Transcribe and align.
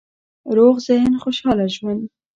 روغ 0.55 0.75
ذهن، 0.87 1.13
خوشحاله 1.23 1.67
ژوند 1.75 2.07